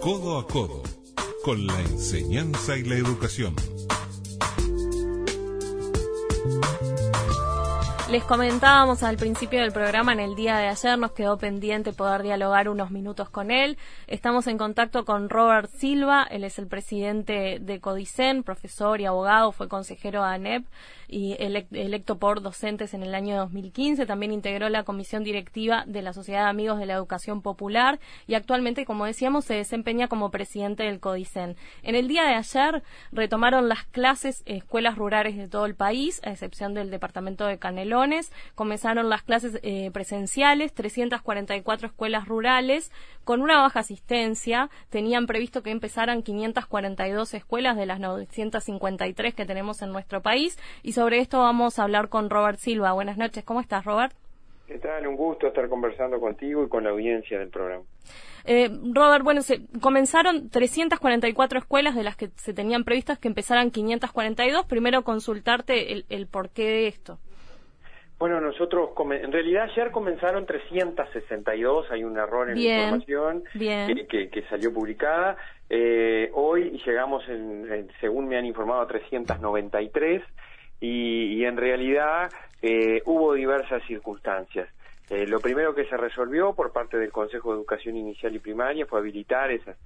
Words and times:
Codo 0.00 0.38
a 0.38 0.46
codo, 0.46 0.82
con 1.42 1.66
la 1.66 1.80
enseñanza 1.80 2.76
y 2.76 2.84
la 2.84 2.94
educación. 2.94 3.54
Les 8.08 8.22
comentábamos 8.22 9.02
al 9.02 9.16
principio 9.16 9.60
del 9.60 9.72
programa, 9.72 10.12
en 10.12 10.20
el 10.20 10.36
día 10.36 10.58
de 10.58 10.68
ayer 10.68 10.96
nos 10.96 11.10
quedó 11.10 11.38
pendiente 11.38 11.92
poder 11.92 12.22
dialogar 12.22 12.68
unos 12.68 12.92
minutos 12.92 13.28
con 13.28 13.50
él. 13.50 13.76
Estamos 14.06 14.46
en 14.46 14.58
contacto 14.58 15.04
con 15.04 15.28
Robert 15.28 15.68
Silva, 15.68 16.24
él 16.30 16.44
es 16.44 16.60
el 16.60 16.68
presidente 16.68 17.58
de 17.60 17.80
Codicen, 17.80 18.44
profesor 18.44 19.00
y 19.00 19.06
abogado, 19.06 19.50
fue 19.50 19.68
consejero 19.68 20.22
de 20.22 20.28
ANEP 20.28 20.64
y 21.08 21.36
electo 21.40 22.18
por 22.18 22.42
docentes 22.42 22.94
en 22.94 23.02
el 23.02 23.12
año 23.12 23.36
2015. 23.38 24.06
También 24.06 24.32
integró 24.32 24.68
la 24.68 24.84
comisión 24.84 25.24
directiva 25.24 25.82
de 25.86 26.02
la 26.02 26.12
Sociedad 26.12 26.44
de 26.44 26.50
Amigos 26.50 26.78
de 26.78 26.86
la 26.86 26.94
Educación 26.94 27.42
Popular 27.42 27.98
y 28.28 28.34
actualmente, 28.34 28.84
como 28.84 29.04
decíamos, 29.04 29.44
se 29.44 29.54
desempeña 29.54 30.06
como 30.06 30.30
presidente 30.30 30.84
del 30.84 31.00
CODICEN. 31.00 31.56
En 31.82 31.94
el 31.96 32.06
día 32.06 32.22
de 32.22 32.34
ayer 32.34 32.84
retomaron 33.10 33.68
las 33.68 33.84
clases 33.86 34.42
escuelas 34.46 34.96
rurales 34.96 35.36
de 35.36 35.48
todo 35.48 35.66
el 35.66 35.74
país, 35.74 36.20
a 36.24 36.30
excepción 36.30 36.72
del 36.72 36.90
departamento 36.90 37.46
de 37.46 37.58
Comenzaron 38.54 39.08
las 39.08 39.22
clases 39.22 39.58
eh, 39.62 39.90
presenciales, 39.90 40.74
344 40.74 41.88
escuelas 41.88 42.28
rurales 42.28 42.92
con 43.24 43.40
una 43.40 43.62
baja 43.62 43.80
asistencia. 43.80 44.68
Tenían 44.90 45.26
previsto 45.26 45.62
que 45.62 45.70
empezaran 45.70 46.22
542 46.22 47.34
escuelas 47.34 47.76
de 47.76 47.86
las 47.86 47.98
953 48.00 49.34
que 49.34 49.46
tenemos 49.46 49.80
en 49.80 49.92
nuestro 49.92 50.20
país 50.20 50.58
y 50.82 50.92
sobre 50.92 51.20
esto 51.20 51.38
vamos 51.38 51.78
a 51.78 51.84
hablar 51.84 52.08
con 52.08 52.28
Robert 52.28 52.58
Silva. 52.58 52.92
Buenas 52.92 53.16
noches, 53.16 53.44
¿cómo 53.44 53.60
estás, 53.60 53.84
Robert? 53.84 54.14
¿Qué 54.66 54.78
tal? 54.78 55.06
Un 55.06 55.16
gusto 55.16 55.46
estar 55.46 55.68
conversando 55.68 56.20
contigo 56.20 56.64
y 56.64 56.68
con 56.68 56.84
la 56.84 56.90
audiencia 56.90 57.38
del 57.38 57.48
programa. 57.48 57.84
Eh, 58.44 58.68
Robert, 58.92 59.24
bueno, 59.24 59.42
se 59.42 59.60
comenzaron 59.80 60.50
344 60.50 61.58
escuelas 61.58 61.94
de 61.94 62.04
las 62.04 62.16
que 62.16 62.30
se 62.36 62.52
tenían 62.52 62.84
previstas 62.84 63.18
que 63.18 63.28
empezaran 63.28 63.70
542. 63.70 64.66
Primero 64.66 65.02
consultarte 65.02 65.92
el, 65.92 66.04
el 66.08 66.26
porqué 66.26 66.64
de 66.64 66.88
esto. 66.88 67.18
Bueno, 68.18 68.40
nosotros, 68.40 68.90
en 69.10 69.30
realidad 69.30 69.64
ayer 69.70 69.90
comenzaron 69.90 70.46
362, 70.46 71.90
hay 71.90 72.02
un 72.02 72.16
error 72.16 72.48
en 72.48 72.56
la 72.56 72.60
información 72.62 73.44
Que, 74.08 74.30
que, 74.30 74.42
salió 74.48 74.72
publicada. 74.72 75.36
Eh, 75.68 76.30
hoy 76.32 76.80
llegamos, 76.86 77.28
en, 77.28 77.90
según 78.00 78.26
me 78.26 78.38
han 78.38 78.46
informado, 78.46 78.80
a 78.80 78.86
393 78.86 80.22
y, 80.80 81.34
y 81.34 81.44
en 81.44 81.58
realidad 81.58 82.30
eh, 82.62 83.02
hubo 83.04 83.34
diversas 83.34 83.82
circunstancias. 83.86 84.68
Eh, 85.10 85.26
lo 85.26 85.40
primero 85.40 85.74
que 85.74 85.84
se 85.84 85.96
resolvió 85.96 86.54
por 86.54 86.72
parte 86.72 86.96
del 86.98 87.12
Consejo 87.12 87.50
de 87.50 87.58
Educación 87.58 87.96
Inicial 87.96 88.34
y 88.34 88.38
Primaria 88.38 88.86
fue 88.86 88.98
habilitar 88.98 89.50
esas 89.50 89.76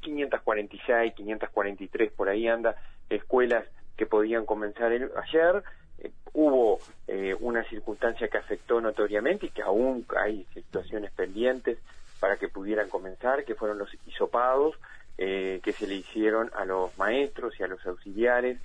546, 0.00 1.14
543, 1.14 2.12
por 2.12 2.28
ahí 2.28 2.48
anda, 2.48 2.74
escuelas 3.08 3.64
que 3.96 4.06
podían 4.06 4.46
comenzar 4.46 4.90
ayer. 4.90 5.62
Eh, 5.98 6.10
hubo 6.32 6.80
una 7.40 7.64
circunstancia 7.64 8.28
que 8.28 8.38
afectó 8.38 8.80
notoriamente 8.80 9.46
y 9.46 9.50
que 9.50 9.62
aún 9.62 10.06
hay 10.16 10.46
situaciones 10.52 11.12
pendientes 11.12 11.78
para 12.18 12.36
que 12.36 12.48
pudieran 12.48 12.88
comenzar, 12.88 13.44
que 13.44 13.54
fueron 13.54 13.78
los 13.78 13.90
hisopados 14.06 14.74
que 15.16 15.74
se 15.76 15.86
le 15.86 15.94
hicieron 15.94 16.50
a 16.56 16.64
los 16.64 16.96
maestros 16.98 17.54
y 17.60 17.62
a 17.62 17.68
los 17.68 17.86
auxiliares, 17.86 18.58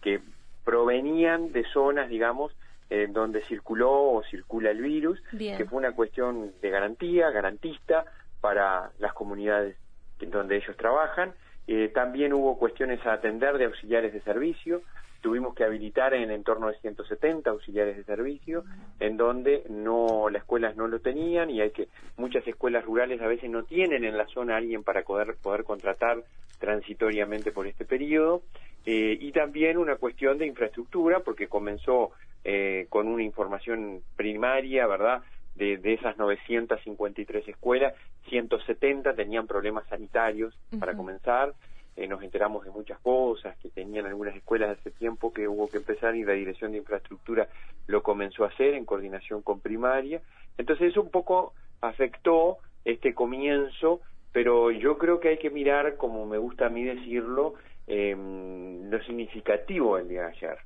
que 0.00 0.20
provenían 0.64 1.52
de 1.52 1.64
zonas, 1.64 2.08
digamos, 2.08 2.52
en 2.88 3.12
donde 3.12 3.42
circuló 3.44 4.12
o 4.12 4.22
circula 4.24 4.70
el 4.70 4.82
virus, 4.82 5.22
que 5.30 5.64
fue 5.64 5.78
una 5.78 5.92
cuestión 5.92 6.52
de 6.60 6.70
garantía, 6.70 7.30
garantista 7.30 8.04
para 8.40 8.90
las 8.98 9.12
comunidades 9.14 9.76
en 10.20 10.30
donde 10.30 10.56
ellos 10.56 10.76
trabajan. 10.76 11.32
Eh, 11.66 11.90
también 11.94 12.32
hubo 12.32 12.58
cuestiones 12.58 13.04
a 13.06 13.14
atender 13.14 13.58
de 13.58 13.66
auxiliares 13.66 14.12
de 14.12 14.20
servicio. 14.20 14.82
Tuvimos 15.20 15.54
que 15.54 15.64
habilitar 15.64 16.14
en 16.14 16.30
entorno 16.32 16.68
de 16.68 16.78
170 16.78 17.50
auxiliares 17.50 17.96
de 17.96 18.04
servicio, 18.04 18.64
en 18.98 19.16
donde 19.16 19.62
no 19.68 20.28
las 20.30 20.42
escuelas 20.42 20.76
no 20.76 20.88
lo 20.88 20.98
tenían 20.98 21.48
y 21.48 21.60
hay 21.60 21.70
que 21.70 21.88
muchas 22.16 22.46
escuelas 22.48 22.84
rurales 22.84 23.20
a 23.20 23.28
veces 23.28 23.48
no 23.48 23.62
tienen 23.62 24.04
en 24.04 24.16
la 24.16 24.26
zona 24.26 24.56
alguien 24.56 24.82
para 24.82 25.02
poder 25.02 25.36
poder 25.40 25.62
contratar 25.62 26.24
transitoriamente 26.58 27.52
por 27.52 27.66
este 27.66 27.84
periodo. 27.84 28.42
Eh, 28.84 29.16
y 29.20 29.30
también 29.30 29.78
una 29.78 29.96
cuestión 29.96 30.38
de 30.38 30.46
infraestructura, 30.46 31.20
porque 31.20 31.46
comenzó 31.46 32.10
eh, 32.44 32.86
con 32.88 33.06
una 33.06 33.22
información 33.22 34.02
primaria, 34.16 34.86
¿verdad? 34.88 35.22
De, 35.54 35.76
de, 35.76 35.94
esas 35.94 36.16
953 36.16 37.48
escuelas, 37.48 37.94
170 38.28 39.14
tenían 39.14 39.46
problemas 39.46 39.86
sanitarios 39.88 40.58
para 40.78 40.96
comenzar. 40.96 41.54
Eh, 41.94 42.08
nos 42.08 42.22
enteramos 42.22 42.64
de 42.64 42.70
muchas 42.70 42.98
cosas 43.00 43.56
que 43.58 43.68
tenían 43.68 44.06
algunas 44.06 44.34
escuelas 44.34 44.78
hace 44.78 44.90
tiempo 44.92 45.32
que 45.32 45.46
hubo 45.46 45.68
que 45.68 45.76
empezar 45.76 46.16
y 46.16 46.24
la 46.24 46.32
Dirección 46.32 46.72
de 46.72 46.78
Infraestructura 46.78 47.48
lo 47.86 48.02
comenzó 48.02 48.44
a 48.44 48.48
hacer 48.48 48.72
en 48.74 48.86
coordinación 48.86 49.42
con 49.42 49.60
primaria. 49.60 50.22
Entonces 50.56 50.90
eso 50.90 51.02
un 51.02 51.10
poco 51.10 51.52
afectó 51.82 52.58
este 52.86 53.14
comienzo, 53.14 54.00
pero 54.32 54.70
yo 54.70 54.96
creo 54.96 55.20
que 55.20 55.28
hay 55.28 55.38
que 55.38 55.50
mirar, 55.50 55.96
como 55.96 56.24
me 56.24 56.38
gusta 56.38 56.66
a 56.66 56.70
mí 56.70 56.82
decirlo, 56.82 57.54
eh, 57.86 58.16
lo 58.16 59.02
significativo 59.04 59.96
del 59.96 60.08
día 60.08 60.22
de 60.22 60.28
ayer. 60.28 60.58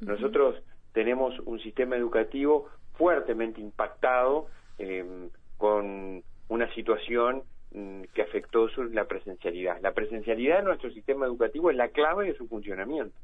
Nosotros 0.00 0.62
tenemos 0.92 1.38
un 1.40 1.60
sistema 1.60 1.96
educativo 1.96 2.68
fuertemente 2.94 3.60
impactado 3.60 4.46
eh, 4.78 5.28
con 5.58 6.22
una 6.48 6.74
situación 6.74 7.42
mm, 7.72 8.02
que 8.14 8.22
afectó 8.22 8.68
la 8.92 9.04
presencialidad. 9.04 9.80
La 9.80 9.92
presencialidad 9.92 10.58
de 10.58 10.64
nuestro 10.64 10.90
sistema 10.90 11.26
educativo 11.26 11.70
es 11.70 11.76
la 11.76 11.88
clave 11.88 12.26
de 12.26 12.36
su 12.36 12.48
funcionamiento. 12.48 13.16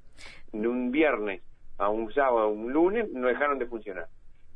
De 0.52 0.68
un 0.68 0.90
viernes 0.90 1.42
a 1.78 1.88
un 1.88 2.12
sábado 2.12 2.40
a 2.40 2.48
un 2.48 2.72
lunes 2.72 3.10
no 3.12 3.28
dejaron 3.28 3.58
de 3.58 3.66
funcionar. 3.66 4.06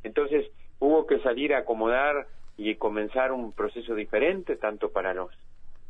Entonces 0.02 0.46
hubo 0.78 1.06
que 1.06 1.18
salir 1.20 1.54
a 1.54 1.58
acomodar 1.58 2.26
y 2.56 2.74
comenzar 2.76 3.32
un 3.32 3.52
proceso 3.52 3.94
diferente, 3.94 4.56
tanto 4.56 4.90
para 4.90 5.14
los 5.14 5.30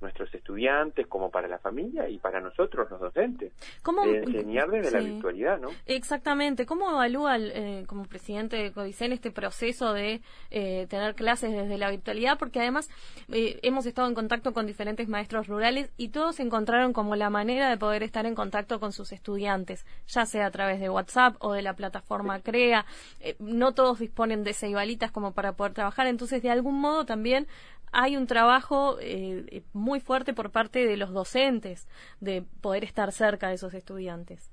nuestros 0.01 0.33
estudiantes 0.35 1.07
como 1.07 1.31
para 1.31 1.49
la 1.49 1.59
familia 1.59 2.09
y 2.09 2.19
para 2.19 2.41
nosotros 2.41 2.91
los 2.91 3.01
docentes. 3.01 3.53
¿Cómo, 3.83 4.05
de 4.07 4.19
enseñar 4.19 4.71
desde 4.71 4.91
la 4.91 5.01
virtualidad 5.01 5.59
no 5.59 5.71
exactamente. 5.87 6.67
Cómo 6.67 6.91
evalúa 6.91 7.39
eh, 7.39 7.85
como 7.87 8.05
presidente 8.05 8.57
de 8.57 8.73
Codicen 8.73 9.13
este 9.13 9.31
proceso 9.31 9.93
de 9.93 10.21
eh, 10.51 10.87
tener 10.89 11.15
clases 11.15 11.53
desde 11.53 11.79
la 11.79 11.91
virtualidad 11.91 12.39
porque 12.39 12.61
además 12.61 12.91
eh, 13.33 13.59
hemos 13.63 13.87
estado 13.87 14.09
en 14.09 14.15
contacto 14.15 14.53
con 14.53 14.67
diferentes 14.67 15.09
maestros 15.09 15.47
rurales 15.47 15.91
y 15.97 16.09
todos 16.09 16.41
encontraron 16.41 16.93
como 16.93 17.17
la 17.17 17.31
manera 17.31 17.71
de 17.71 17.77
poder 17.77 18.03
estar 18.03 18.27
en 18.27 18.35
contacto 18.35 18.81
con 18.81 18.93
sus 18.93 19.13
estudiantes 19.13 19.87
ya 20.07 20.27
sea 20.27 20.47
a 20.47 20.51
través 20.51 20.81
de 20.81 20.91
WhatsApp 20.91 21.37
o 21.39 21.53
de 21.53 21.63
la 21.63 21.75
plataforma 21.75 22.41
Crea. 22.41 22.85
No 23.39 23.73
todos 23.73 23.99
disponen 23.99 24.45
de 24.45 24.53
ceibalitas 24.55 25.11
como 25.11 25.33
para 25.33 25.53
poder 25.53 25.73
trabajar. 25.73 26.07
Entonces 26.07 26.43
de 26.43 26.51
algún 26.51 26.81
modo 26.81 27.05
también 27.05 27.47
hay 27.95 28.17
un 28.17 28.27
trabajo 28.27 28.97
eh, 29.01 29.63
muy 29.85 30.01
fuerte 30.01 30.33
por 30.33 30.51
parte 30.51 30.87
de 30.87 30.97
los 30.97 31.13
docentes 31.13 31.87
de 32.21 32.43
poder 32.63 32.85
estar 32.85 33.13
cerca 33.13 33.49
de 33.49 33.55
esos 33.55 33.75
estudiantes. 33.75 34.51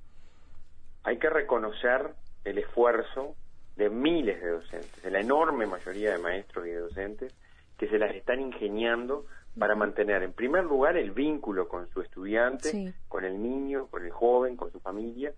Hay 1.03 1.17
que 1.17 1.29
reconocer 1.29 2.13
el 2.43 2.57
esfuerzo 2.57 3.35
de 3.77 3.89
miles 3.89 4.41
de 4.41 4.49
docentes, 4.49 5.01
de 5.01 5.09
la 5.09 5.21
enorme 5.21 5.65
mayoría 5.65 6.11
de 6.11 6.17
maestros 6.17 6.67
y 6.67 6.69
de 6.69 6.79
docentes 6.79 7.33
que 7.77 7.87
se 7.87 7.97
las 7.97 8.13
están 8.13 8.41
ingeniando 8.41 9.25
para 9.57 9.75
mantener 9.75 10.21
en 10.23 10.33
primer 10.33 10.65
lugar 10.65 10.97
el 10.97 11.11
vínculo 11.11 11.67
con 11.67 11.87
su 11.89 12.01
estudiante, 12.01 12.93
con 13.07 13.25
el 13.25 13.41
niño, 13.41 13.87
con 13.87 14.05
el 14.05 14.11
joven, 14.11 14.55
con 14.55 14.71
su 14.71 14.79
familia, 14.81 15.33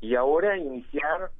y 0.00 0.14
ahora 0.14 0.58
iniciar, 0.58 1.30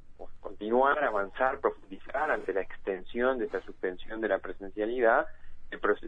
continuar, 0.41 1.05
avanzar, 1.05 1.61
profundizar 1.61 2.31
ante 2.31 2.53
la 2.53 2.63
extensión 2.63 3.39
de 3.39 3.47
esta 3.47 3.61
suspensión 3.63 4.21
de 4.21 4.29
la 4.29 4.39
presencialidad, 4.39 5.27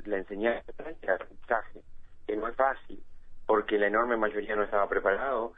la 0.06 0.17
enseñanza 0.17 0.72
y 0.78 1.06
el 1.06 1.11
aprendizaje, 1.11 1.82
que 2.28 2.36
no 2.36 2.46
es 2.46 2.54
fácil, 2.54 3.02
porque 3.46 3.78
la 3.78 3.86
enorme 3.86 4.19
mayoría 4.19 4.54
no 4.54 4.62
estaba 4.62 4.86
preparado, 4.86 5.54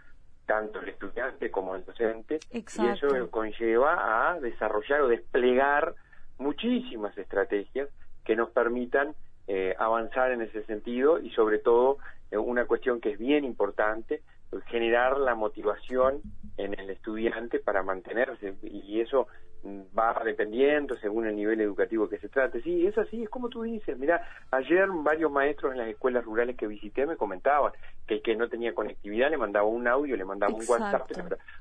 tanto 0.47 0.79
el 0.79 0.91
estudiante 0.91 1.51
como 1.51 1.75
el 1.75 1.85
docente, 1.85 2.39
y 2.53 2.87
eso 2.87 3.09
conlleva 3.31 4.31
a 4.31 4.39
desarrollar 4.39 5.01
o 5.03 5.09
desplegar 5.09 5.97
muchísimas 6.39 7.19
estrategias 7.19 7.89
que 8.25 8.37
nos 8.37 8.51
permitan 8.51 9.15
eh, 9.49 9.75
avanzar 9.79 10.31
en 10.31 10.43
ese 10.43 10.63
sentido 10.65 11.19
y 11.19 11.31
sobre 11.31 11.59
todo 11.59 11.99
eh, 12.31 12.39
una 12.39 12.67
cuestión 12.67 13.01
que 13.01 13.11
es 13.11 13.19
bien 13.19 13.45
importante, 13.45 14.23
generar 14.67 15.19
la 15.19 15.35
motivación 15.35 16.23
en 16.57 16.79
el 16.79 16.91
estudiante 16.91 17.59
para 17.59 17.83
mantenerse 17.83 18.55
y 18.63 19.01
eso 19.01 19.27
va 19.67 20.21
dependiendo 20.25 20.97
según 20.99 21.27
el 21.27 21.37
nivel 21.37 21.61
educativo 21.61 22.09
que 22.09 22.19
se 22.19 22.29
trate. 22.29 22.63
Sí, 22.63 22.87
es 22.87 22.97
así, 22.97 23.23
es 23.23 23.29
como 23.29 23.49
tú 23.49 23.63
dices. 23.63 23.99
Mira, 23.99 24.27
ayer 24.51 24.89
varios 24.89 25.31
maestros 25.31 25.73
en 25.73 25.79
las 25.79 25.89
escuelas 25.89 26.25
rurales 26.25 26.57
que 26.57 26.67
visité 26.67 27.07
me 27.07 27.17
comentaban 27.17 27.73
que 28.07 28.15
el 28.15 28.23
que 28.23 28.37
no 28.37 28.49
tenía 28.49 28.75
conectividad 28.75 29.31
le 29.31 29.37
mandaba 29.37 29.67
un 29.67 29.87
audio, 29.87 30.17
le 30.17 30.25
mandaba 30.25 30.55
un 30.55 30.65
WhatsApp. 30.67 31.11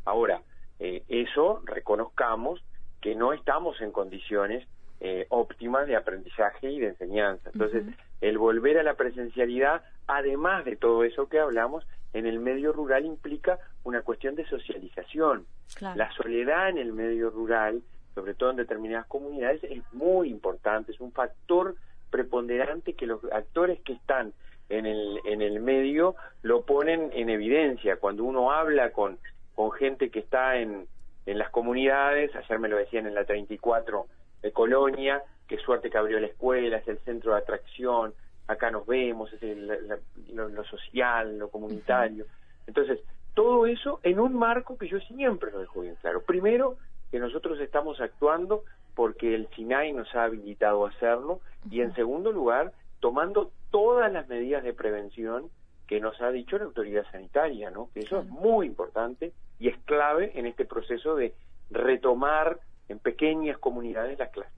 Ahora, 0.06 0.42
eh, 0.80 1.04
eso 1.08 1.62
reconozcamos 1.66 2.64
que 3.02 3.16
no 3.16 3.34
estamos 3.34 3.80
en 3.82 3.92
condiciones 3.92 4.68
eh, 5.02 5.28
óptimas 5.30 5.88
de 5.88 5.96
aprendizaje 5.96 6.70
y 6.72 6.80
de 6.80 6.88
enseñanza. 6.88 7.50
Entonces, 7.54 7.86
el 8.22 8.38
volver 8.38 8.78
a 8.78 8.84
la 8.84 8.96
presencialidad, 8.96 9.82
además 10.08 10.66
de 10.66 10.76
todo 10.76 11.04
eso 11.04 11.30
que 11.30 11.40
hablamos, 11.40 11.86
en 12.14 12.26
el 12.26 12.40
medio 12.40 12.72
rural 12.72 13.06
implica 13.06 13.60
una 13.84 14.02
cuestión 14.02 14.36
de 14.36 14.46
socialización. 14.48 15.46
La 15.82 16.12
soledad 16.14 16.70
en 16.70 16.78
el 16.78 16.94
medio 16.94 17.30
rural, 17.30 17.82
sobre 18.16 18.34
todo 18.34 18.52
en 18.52 18.58
determinadas 18.58 19.06
comunidades, 19.08 19.64
es 19.64 19.84
muy 19.94 20.30
importante, 20.30 20.92
es 20.92 21.00
un 21.00 21.12
factor 21.12 21.76
preponderante 22.10 22.94
que 22.94 23.06
los 23.06 23.24
actores 23.32 23.80
que 23.82 23.94
están 23.94 24.34
en 24.70 24.86
el, 24.86 25.20
en 25.26 25.42
el 25.42 25.60
medio 25.60 26.16
lo 26.42 26.64
ponen 26.64 27.12
en 27.14 27.30
evidencia. 27.30 27.98
Cuando 27.98 28.24
uno 28.24 28.52
habla 28.52 28.92
con, 28.92 29.20
con 29.56 29.72
gente 29.72 30.10
que 30.10 30.20
está 30.20 30.58
en, 30.58 30.88
en 31.26 31.38
las 31.38 31.50
comunidades, 31.52 32.36
ayer 32.36 32.60
me 32.60 32.70
lo 32.70 32.78
decían 32.78 33.08
en 33.08 33.16
la 33.16 33.26
34 33.26 34.08
de 34.42 34.52
Colonia, 34.52 35.24
qué 35.48 35.58
suerte 35.58 35.90
que 35.90 35.98
abrió 35.98 36.20
la 36.20 36.28
escuela, 36.28 36.78
es 36.78 36.88
el 36.88 37.00
centro 37.00 37.34
de 37.34 37.40
atracción, 37.40 38.14
acá 38.50 38.72
nos 38.72 38.86
vemos, 38.88 39.32
es 39.32 39.58
lo, 40.34 40.64
social, 40.64 41.38
lo 41.38 41.50
comunitario. 41.50 42.26
Entonces, 42.66 43.00
todo 43.36 43.68
eso 43.68 44.00
en 44.02 44.20
un 44.20 44.34
marco 44.34 44.76
que 44.76 44.88
yo 44.88 45.00
siempre 45.02 45.52
lo 45.52 45.60
dejo 45.60 45.82
bien 45.82 45.96
claro. 46.02 46.24
Primero, 46.24 46.78
que 47.12 47.20
nosotros 47.20 47.60
estamos 47.60 48.02
actuando 48.02 48.64
porque 48.96 49.36
el 49.36 49.48
SINAI 49.56 49.94
nos 49.94 50.14
ha 50.16 50.24
habilitado 50.24 50.86
a 50.86 50.90
hacerlo, 50.90 51.42
y 51.70 51.82
en 51.82 51.94
segundo 51.94 52.32
lugar, 52.32 52.74
tomando 53.00 53.52
todas 53.70 54.12
las 54.12 54.28
medidas 54.28 54.64
de 54.64 54.74
prevención 54.74 55.50
que 55.88 56.00
nos 56.00 56.20
ha 56.20 56.32
dicho 56.32 56.58
la 56.58 56.66
autoridad 56.66 57.06
sanitaria, 57.12 57.70
¿no? 57.70 57.90
Que 57.94 58.00
eso 58.02 58.20
es 58.20 58.26
muy 58.26 58.66
importante 58.66 59.32
y 59.60 59.70
es 59.70 59.78
clave 59.86 60.32
en 60.34 60.48
este 60.48 60.66
proceso 60.66 61.16
de 61.16 61.36
retomar 61.70 62.60
en 62.90 62.98
pequeñas 62.98 63.60
comunidades 63.60 64.18
las 64.18 64.32
clases. 64.32 64.54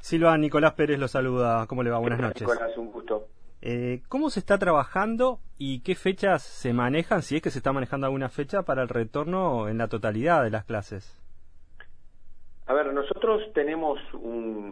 Silva, 0.00 0.36
Nicolás 0.38 0.72
Pérez 0.72 0.98
lo 0.98 1.08
saluda. 1.08 1.66
¿Cómo 1.66 1.82
le 1.82 1.90
va? 1.90 1.98
Buenas 1.98 2.20
noches. 2.20 2.42
Nicolás, 2.42 2.76
un 2.76 2.90
gusto. 2.90 3.26
Eh, 3.62 4.00
¿Cómo 4.08 4.30
se 4.30 4.40
está 4.40 4.58
trabajando 4.58 5.38
y 5.58 5.82
qué 5.82 5.94
fechas 5.94 6.42
se 6.42 6.72
manejan, 6.72 7.20
si 7.22 7.36
es 7.36 7.42
que 7.42 7.50
se 7.50 7.58
está 7.58 7.72
manejando 7.72 8.06
alguna 8.06 8.30
fecha 8.30 8.62
para 8.62 8.82
el 8.82 8.88
retorno 8.88 9.68
en 9.68 9.76
la 9.76 9.88
totalidad 9.88 10.42
de 10.42 10.50
las 10.50 10.64
clases? 10.64 11.20
A 12.66 12.72
ver, 12.72 12.94
nosotros 12.94 13.42
tenemos 13.52 13.98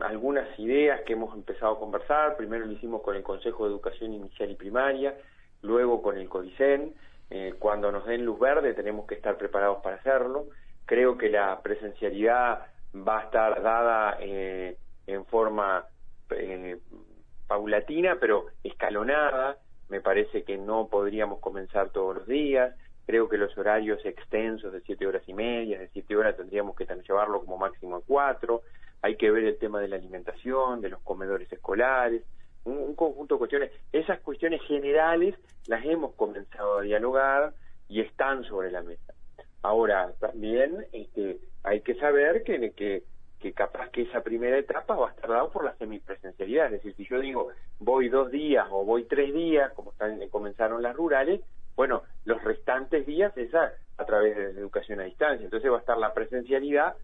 algunas 0.03 0.59
ideas 0.59 1.01
que 1.05 1.13
hemos 1.13 1.35
empezado 1.35 1.73
a 1.73 1.79
conversar. 1.79 2.37
Primero 2.37 2.65
lo 2.65 2.73
hicimos 2.73 3.03
con 3.03 3.17
el 3.17 3.23
Consejo 3.23 3.65
de 3.65 3.73
Educación 3.73 4.13
Inicial 4.15 4.51
y 4.51 4.55
Primaria, 4.55 5.15
luego 5.63 6.01
con 6.01 6.17
el 6.17 6.29
CODICEN. 6.29 6.95
Eh, 7.31 7.55
cuando 7.59 7.93
nos 7.93 8.07
den 8.07 8.25
luz 8.25 8.39
verde 8.39 8.73
tenemos 8.73 9.07
que 9.07 9.17
estar 9.17 9.37
preparados 9.37 9.83
para 9.83 9.97
hacerlo. 9.97 10.47
Creo 10.87 11.19
que 11.19 11.29
la 11.29 11.61
presencialidad 11.61 12.69
va 12.95 13.19
a 13.19 13.25
estar 13.25 13.63
dada 13.63 14.17
eh, 14.21 14.79
en 15.09 15.25
forma 15.25 15.87
eh, 16.31 16.79
paulatina, 17.47 18.19
pero 18.21 18.47
escalonada. 18.63 19.59
Me 19.89 20.01
parece 20.01 20.45
que 20.45 20.59
no 20.59 20.89
podríamos 20.89 21.41
comenzar 21.41 21.91
todos 21.91 22.17
los 22.17 22.27
días. 22.27 22.77
Creo 23.07 23.29
que 23.29 23.39
los 23.39 23.57
horarios 23.57 24.05
extensos 24.05 24.71
de 24.71 24.83
siete 24.83 25.07
horas 25.07 25.23
y 25.27 25.33
media, 25.33 25.79
de 25.79 25.89
siete 25.89 26.15
horas 26.15 26.37
tendríamos 26.37 26.77
que 26.77 26.87
llevarlo 26.87 27.41
como 27.41 27.57
máximo 27.57 27.97
a 27.97 28.03
cuatro. 28.03 28.63
Hay 29.01 29.17
que 29.17 29.31
ver 29.31 29.45
el 29.45 29.59
tema 29.59 29.81
de 29.81 29.89
la 29.89 29.97
alimentación, 29.97 30.83
de 30.83 30.91
los 30.91 31.01
comedores 31.01 31.51
escolares, 31.51 32.23
un, 32.65 32.95
conjunto 32.95 33.37
de 33.37 33.39
cuestiones. 33.39 33.71
Esas 33.93 34.21
cuestiones 34.21 34.61
generales 34.63 35.35
las 35.67 35.85
hemos 35.87 36.15
comenzado 36.17 36.79
a 36.79 36.83
dialogar 36.83 37.55
y 37.89 38.03
están 38.03 38.45
sobre 38.45 38.71
la 38.71 38.83
mesa. 38.83 39.15
Ahora, 39.63 40.13
también 40.21 40.87
este, 40.93 41.39
hay 41.63 41.81
que 41.81 41.95
saber 41.95 42.43
que, 42.45 42.73
que, 42.73 43.05
que 43.40 43.52
capaz 43.52 43.90
que 43.90 44.02
esa 44.02 44.23
primera 44.23 44.58
etapa 44.58 44.94
va 44.94 45.08
a 45.08 45.11
estar 45.11 45.31
dado 45.31 45.50
por 45.50 45.64
la 45.64 45.76
semipresencialidad. 45.76 46.67
Es 46.67 46.73
decir, 46.73 46.94
si 46.96 47.06
yo 47.06 47.20
digo 47.20 47.49
voy 47.79 48.08
dos 48.08 48.31
días 48.31 48.67
o 48.70 48.85
voy 48.85 49.05
tres 49.05 49.32
días, 49.32 49.73
como 49.75 49.93
están, 49.93 50.20
comenzaron 50.29 50.82
las 50.82 50.96
rurales, 50.96 51.40
bueno, 51.76 52.02
los 52.25 52.43
restantes 52.43 53.06
días 53.06 53.37
es 53.37 53.55
a, 53.55 53.73
través 54.05 54.37
de 54.37 54.52
la 54.52 54.61
educación 54.61 55.00
a 55.00 55.05
distancia. 55.05 55.44
Entonces 55.44 55.70
va 55.70 55.76
a 55.76 55.81
estar 55.81 55.96
la 55.96 56.12
presencialidad 56.12 56.94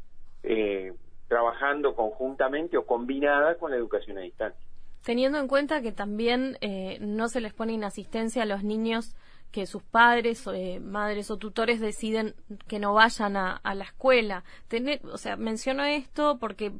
eh, 0.42 0.92
trabajando 1.28 1.94
conjuntamente 1.94 2.76
o 2.76 2.84
combinada 2.84 3.56
con 3.56 3.70
la 3.70 3.76
educación 3.76 4.18
a 4.18 4.22
distancia. 4.22 4.60
Teniendo 5.04 5.38
en 5.38 5.48
cuenta 5.48 5.82
que 5.82 5.92
también 5.92 6.56
eh, 6.60 6.98
no 7.00 7.28
se 7.28 7.40
les 7.40 7.52
pone 7.52 7.74
inasistencia 7.74 8.42
a 8.42 8.46
los 8.46 8.64
niños 8.64 9.14
que 9.54 9.66
sus 9.66 9.84
padres, 9.84 10.44
eh, 10.52 10.80
madres 10.80 11.30
o 11.30 11.36
tutores 11.36 11.78
deciden 11.78 12.34
que 12.66 12.80
no 12.80 12.92
vayan 12.92 13.36
a, 13.36 13.60
la 13.62 13.84
escuela. 13.84 14.42
Tener, 14.66 14.98
o 15.06 15.16
sea, 15.16 15.36
menciono 15.36 15.84
esto 15.84 16.38
porque, 16.40 16.72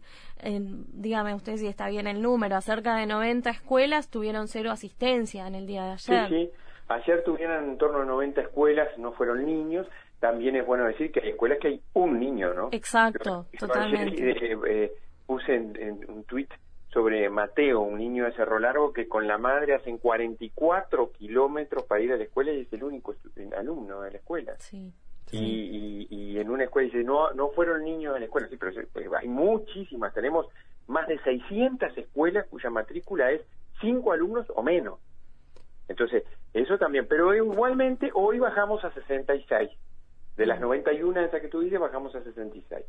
eh, 0.42 0.60
dígame 0.60 1.34
usted 1.34 1.56
si 1.56 1.68
está 1.68 1.88
bien 1.88 2.08
el 2.08 2.20
número, 2.20 2.56
acerca 2.56 2.96
de 2.96 3.06
90 3.06 3.48
escuelas 3.48 4.10
tuvieron 4.10 4.48
cero 4.48 4.72
asistencia 4.72 5.46
en 5.46 5.54
el 5.54 5.68
día 5.68 5.84
de 5.84 5.92
ayer. 5.92 6.28
Sí, 6.28 6.34
sí. 6.34 6.50
Ayer 6.88 7.22
tuvieron 7.22 7.64
en 7.70 7.78
torno 7.78 8.00
a 8.00 8.04
90 8.04 8.40
escuelas, 8.40 8.88
no 8.98 9.12
fueron 9.12 9.46
niños. 9.46 9.86
También 10.18 10.56
es 10.56 10.66
bueno 10.66 10.84
decir 10.84 11.12
que 11.12 11.20
hay 11.20 11.28
escuelas 11.28 11.58
que 11.60 11.68
hay 11.68 11.80
un 11.92 12.18
niño, 12.18 12.54
¿no? 12.54 12.70
Exacto, 12.72 13.46
totalmente. 13.56 14.30
Eh, 14.30 14.58
eh, 14.66 14.92
puse 15.26 15.54
en, 15.54 16.04
un 16.08 16.24
tuit 16.24 16.50
sobre 16.94 17.28
Mateo, 17.28 17.80
un 17.80 17.98
niño 17.98 18.24
de 18.24 18.32
Cerro 18.32 18.60
Largo 18.60 18.92
que 18.92 19.08
con 19.08 19.26
la 19.26 19.36
madre 19.36 19.74
hacen 19.74 19.98
44 19.98 21.10
kilómetros 21.10 21.82
para 21.82 22.00
ir 22.00 22.12
a 22.12 22.16
la 22.16 22.22
escuela 22.22 22.52
y 22.52 22.60
es 22.60 22.72
el 22.72 22.84
único 22.84 23.14
alumno 23.58 24.02
de 24.02 24.12
la 24.12 24.18
escuela. 24.18 24.54
Sí. 24.58 24.92
Y, 25.32 26.06
y, 26.08 26.38
en 26.38 26.48
una 26.48 26.64
escuela 26.64 26.86
dice, 26.86 27.02
no, 27.02 27.32
no 27.32 27.48
fueron 27.50 27.82
niños 27.82 28.14
de 28.14 28.20
la 28.20 28.26
escuela, 28.26 28.46
sí, 28.48 28.56
pero 28.56 28.72
pues, 28.92 29.08
hay 29.18 29.26
muchísimas, 29.26 30.14
tenemos 30.14 30.46
más 30.86 31.08
de 31.08 31.18
600 31.18 31.98
escuelas 31.98 32.46
cuya 32.46 32.70
matrícula 32.70 33.32
es 33.32 33.40
cinco 33.80 34.12
alumnos 34.12 34.46
o 34.54 34.62
menos. 34.62 35.00
Entonces, 35.88 36.22
eso 36.52 36.78
también, 36.78 37.06
pero 37.08 37.34
igualmente 37.34 38.10
hoy 38.14 38.38
bajamos 38.38 38.84
a 38.84 38.92
66. 38.94 39.70
De 40.36 40.46
las 40.46 40.60
91 40.60 41.20
esas 41.20 41.40
que 41.40 41.48
tú 41.48 41.60
dices, 41.60 41.80
bajamos 41.80 42.14
a 42.14 42.22
66. 42.22 42.84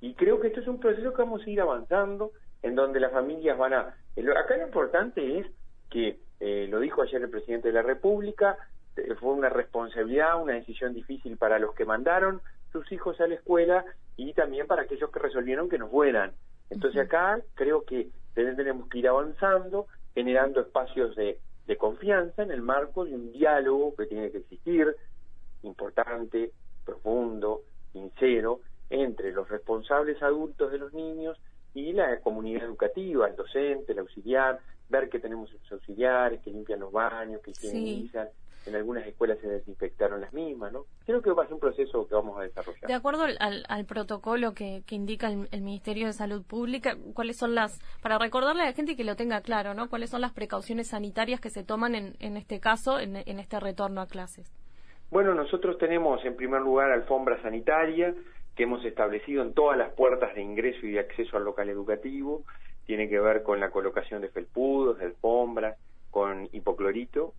Y 0.00 0.14
creo 0.14 0.40
que 0.40 0.48
esto 0.48 0.60
es 0.60 0.68
un 0.68 0.80
proceso 0.80 1.12
que 1.12 1.22
vamos 1.22 1.44
a 1.44 1.50
ir 1.50 1.60
avanzando, 1.60 2.32
en 2.66 2.74
donde 2.74 3.00
las 3.00 3.12
familias 3.12 3.56
van 3.56 3.74
a... 3.74 3.80
Acá 3.80 4.56
lo 4.56 4.66
importante 4.66 5.38
es 5.38 5.46
que, 5.90 6.18
eh, 6.40 6.66
lo 6.68 6.80
dijo 6.80 7.02
ayer 7.02 7.22
el 7.22 7.30
presidente 7.30 7.68
de 7.68 7.74
la 7.74 7.82
República, 7.82 8.56
eh, 8.96 9.14
fue 9.20 9.32
una 9.32 9.48
responsabilidad, 9.48 10.40
una 10.40 10.54
decisión 10.54 10.94
difícil 10.94 11.36
para 11.36 11.58
los 11.58 11.74
que 11.74 11.84
mandaron 11.84 12.40
sus 12.72 12.90
hijos 12.92 13.20
a 13.20 13.26
la 13.26 13.34
escuela 13.34 13.84
y 14.16 14.32
también 14.32 14.66
para 14.66 14.82
aquellos 14.82 15.10
que 15.10 15.18
resolvieron 15.18 15.68
que 15.68 15.78
no 15.78 15.88
fueran. 15.88 16.32
Entonces 16.70 17.00
acá 17.00 17.40
creo 17.54 17.84
que 17.84 18.08
tenemos 18.34 18.88
que 18.88 18.98
ir 18.98 19.08
avanzando, 19.08 19.86
generando 20.14 20.60
espacios 20.60 21.14
de 21.16 21.38
de 21.66 21.76
confianza 21.76 22.42
en 22.42 22.50
el 22.50 22.62
marco 22.62 23.04
de 23.04 23.14
un 23.14 23.32
diálogo 23.32 23.94
que 23.96 24.06
tiene 24.06 24.30
que 24.30 24.38
existir, 24.38 24.94
importante, 25.62 26.52
profundo, 26.84 27.62
sincero, 27.92 28.60
entre 28.88 29.32
los 29.32 29.48
responsables 29.48 30.22
adultos 30.22 30.70
de 30.70 30.78
los 30.78 30.92
niños 30.92 31.36
y 31.76 31.92
la 31.92 32.20
comunidad 32.20 32.64
educativa, 32.64 33.28
el 33.28 33.36
docente, 33.36 33.92
el 33.92 33.98
auxiliar, 33.98 34.58
ver 34.88 35.08
que 35.08 35.18
tenemos 35.18 35.52
los 35.52 35.72
auxiliares, 35.72 36.40
que 36.40 36.50
limpian 36.50 36.80
los 36.80 36.90
baños, 36.90 37.42
que 37.42 37.50
higienizan. 37.50 38.28
En 38.66 38.74
algunas 38.74 39.06
escuelas 39.06 39.38
se 39.38 39.46
desinfectaron 39.46 40.20
las 40.20 40.32
mismas, 40.32 40.72
¿no? 40.72 40.86
Creo 41.04 41.22
que 41.22 41.30
va 41.30 41.44
a 41.44 41.46
ser 41.46 41.54
un 41.54 41.60
proceso 41.60 42.08
que 42.08 42.14
vamos 42.16 42.36
a 42.36 42.42
desarrollar. 42.42 42.88
De 42.88 42.94
acuerdo 42.94 43.24
al, 43.38 43.84
protocolo 43.84 44.54
que, 44.54 44.82
indica 44.90 45.28
el, 45.28 45.60
Ministerio 45.60 46.06
de 46.06 46.12
Salud 46.12 46.42
Pública, 46.42 46.96
¿cuáles 47.14 47.36
son 47.36 47.54
las, 47.54 47.78
para 48.02 48.18
recordarle 48.18 48.62
a 48.62 48.66
la 48.66 48.72
gente 48.72 48.96
que 48.96 49.04
lo 49.04 49.14
tenga 49.14 49.40
claro, 49.40 49.74
¿no? 49.74 49.88
¿Cuáles 49.88 50.10
son 50.10 50.20
las 50.20 50.32
precauciones 50.32 50.88
sanitarias 50.88 51.40
que 51.40 51.50
se 51.50 51.62
toman 51.62 51.94
en, 51.94 52.16
en 52.18 52.36
este 52.36 52.58
caso, 52.58 52.98
en, 52.98 53.16
en 53.16 53.38
este 53.38 53.60
retorno 53.60 54.00
a 54.00 54.08
clases? 54.08 54.50
Bueno, 55.12 55.32
nosotros 55.34 55.78
tenemos 55.78 56.24
en 56.24 56.34
primer 56.34 56.60
lugar 56.62 56.90
alfombra 56.90 57.40
sanitaria 57.42 58.12
que 58.56 58.62
hemos 58.62 58.84
establecido 58.84 59.42
en 59.42 59.52
todas 59.52 59.76
las 59.76 59.92
puertas 59.92 60.34
de 60.34 60.40
ingreso 60.40 60.86
y 60.86 60.92
de 60.92 61.00
acceso 61.00 61.36
al 61.36 61.44
local 61.44 61.68
educativo. 61.68 62.42
Tiene 62.86 63.08
que 63.08 63.20
ver 63.20 63.42
con 63.42 63.60
la 63.60 63.70
colocación 63.70 64.22
de 64.22 64.30
felpudos, 64.30 64.98
de 64.98 65.04
alfombras, 65.04 65.76
con 66.10 66.48
hipoclorito. 66.52 67.34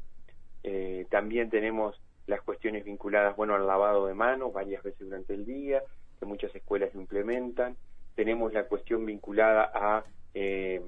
Eh, 0.64 1.08
también 1.10 1.50
tenemos 1.50 2.00
las 2.28 2.42
cuestiones 2.42 2.86
vinculadas, 2.86 3.36
bueno, 3.36 3.56
al 3.56 3.66
lavado 3.66 4.06
de 4.06 4.14
manos 4.14 4.54
varias 4.54 4.84
veces 4.84 5.00
durante 5.00 5.34
el 5.34 5.46
día, 5.46 5.82
que 6.20 6.26
muchas 6.26 6.54
escuelas 6.56 6.94
implementan. 6.94 7.76
Tenemos 8.16 8.54
la 8.54 8.66
cuestión 8.66 9.06
vinculada 9.06 9.72
a 9.74 10.04
eh, 10.36 10.82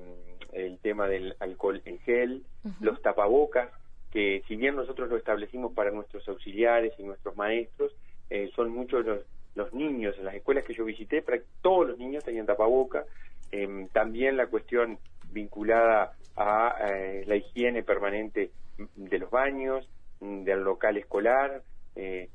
el 0.51 0.77
tema 0.79 1.07
del 1.07 1.35
alcohol 1.39 1.81
en 1.85 1.99
gel, 1.99 2.43
los 2.81 3.01
tapabocas, 3.01 3.69
que 4.11 4.43
si 4.47 4.55
bien 4.55 4.75
nosotros 4.75 5.09
lo 5.09 5.17
establecimos 5.17 5.73
para 5.73 5.91
nuestros 5.91 6.27
auxiliares 6.27 6.93
y 6.99 7.03
nuestros 7.03 7.35
maestros, 7.35 7.95
eh, 8.29 8.51
son 8.55 8.69
muchos 8.69 9.05
los, 9.05 9.21
los, 9.59 9.73
niños 9.73 10.15
en 10.17 10.25
las 10.25 10.35
escuelas 10.35 10.65
que 10.65 10.73
yo 10.73 10.85
visité, 10.85 11.23
todos 11.61 11.87
los 11.87 11.97
niños 11.97 12.23
tenían 12.23 12.45
tapaboca. 12.45 13.05
Em, 13.51 13.87
también 13.89 14.37
la 14.37 14.47
cuestión 14.47 14.97
vinculada 15.31 16.13
a 16.35 16.75
eh, 16.89 17.23
la 17.27 17.35
higiene 17.35 17.83
permanente 17.83 18.51
de 18.95 19.19
los 19.19 19.29
baños, 19.29 19.87
del 20.19 20.63
local 20.63 20.97
escolar, 20.97 21.61
eh, 21.95 22.29